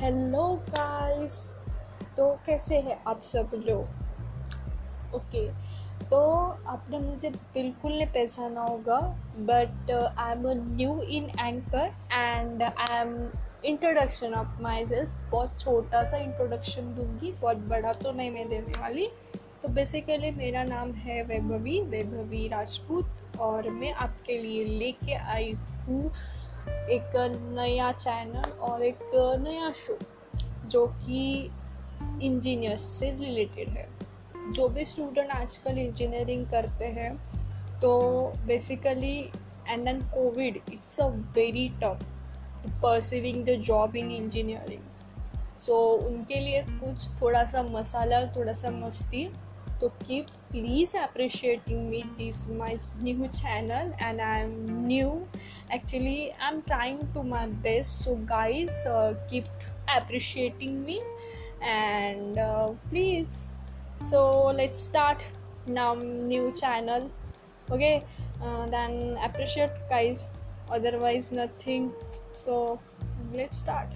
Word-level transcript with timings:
Guys 0.00 1.38
तो 2.16 2.30
कैसे 2.46 2.78
हैं 2.80 2.98
आप 3.06 3.20
सब 3.22 3.50
लोग? 3.66 3.82
ओके 5.14 5.46
तो 6.10 6.20
आपने 6.68 6.98
मुझे 6.98 7.30
बिल्कुल 7.30 7.92
नहीं 7.92 8.06
पहचाना 8.06 8.62
होगा 8.62 8.98
but 9.48 9.90
I 9.90 10.32
am 10.32 10.46
new 10.76 11.00
in 11.00 11.24
anchor 11.40 11.90
and 12.12 12.62
I 12.62 12.98
am 13.00 13.12
introduction 13.64 14.34
of 14.34 14.62
myself 14.86 15.30
बहुत 15.32 15.58
छोटा 15.60 16.04
सा 16.04 16.16
इंट्रोडक्शन 16.16 16.94
दूँगी, 16.94 17.32
बहुत 17.32 17.56
बड़ा 17.68 17.92
तो 17.92 18.12
नहीं 18.12 18.30
मैं 18.30 18.48
देने 18.48 18.80
वाली। 18.80 19.08
तो 19.62 19.68
बेसिकली 19.68 20.30
मेरा 20.30 20.64
नाम 20.64 20.92
है 20.94 21.22
वैभवी 21.22 21.80
वैभवी 21.82 22.48
राजपूत, 22.48 23.06
और 23.40 23.70
मैं 23.70 23.92
आपके 23.92 24.38
लिए 24.38 24.64
लेके 24.78 25.14
आई 25.14 25.52
हूँ 25.88 26.10
एक 26.68 27.12
नया 27.58 27.92
चैनल 27.92 28.50
और 28.50 28.82
एक 28.82 28.98
नया 29.14 29.72
शो 29.72 29.98
जो 30.68 30.86
कि 30.86 31.50
इंजीनियर्स 32.22 32.80
से 32.80 33.10
रिलेटेड 33.10 33.68
है। 33.68 33.88
जो 34.52 34.68
भी 34.68 34.84
स्टूडेंट 34.84 35.30
आजकल 35.30 35.78
इंजीनियरिंग 35.78 36.46
करते 36.46 36.84
हैं 36.84 37.16
तो 37.80 37.98
basically 38.46 39.30
and 39.68 39.84
then 39.84 40.00
Covid 40.00 40.56
it's 40.72 41.00
a 41.00 41.06
very 41.06 41.68
tough 41.68 42.04
pursuing 42.82 43.44
the 43.44 43.50
job 43.50 43.96
in 43.96 44.10
engineering 44.10 44.82
so 45.56 45.92
उनके 45.92 46.40
लिए 46.40 46.62
कुछ 46.62 47.22
थोड़ा 47.22 47.44
सा 47.44 47.62
मसाला 47.62 48.26
थोड़ा 48.26 48.52
सा 48.52 48.70
मस्ती 48.70 49.30
तो 49.80 49.88
की 49.88 50.20
please 50.22 50.96
please 50.96 51.68
me 51.68 52.02
this 52.02 52.48
my 52.48 52.78
new 53.02 53.26
channel 53.26 53.92
and 54.02 54.20
I 54.20 54.40
am 54.42 54.88
new 54.88 55.37
actually 55.70 56.32
i'm 56.40 56.62
trying 56.62 57.06
to 57.12 57.22
my 57.22 57.46
best. 57.46 58.02
So 58.04 58.16
guys 58.16 58.84
uh, 58.86 59.14
keep 59.28 59.46
appreciating 59.96 60.84
me. 60.84 61.00
And 61.60 62.38
uh, 62.38 62.72
please. 62.90 63.46
So 64.10 64.46
let's 64.46 64.78
start 64.78 65.22
now 65.66 65.94
new 65.94 66.52
channel. 66.52 67.10
Okay? 67.70 68.04
Uh, 68.42 68.66
then 68.66 69.18
appreciate 69.22 69.70
guys. 69.88 70.28
Otherwise 70.70 71.32
nothing. 71.32 71.92
So 72.32 72.78
let's 73.32 73.58
start 73.58 73.88